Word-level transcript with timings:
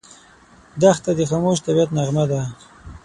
دښته 0.81 1.11
د 1.17 1.21
خاموش 1.29 1.57
طبعیت 1.65 1.89
نغمه 1.97 2.23
ده. 2.31 2.41